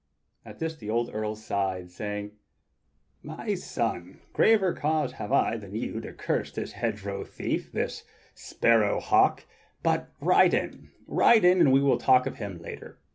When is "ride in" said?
10.19-10.89, 11.05-11.59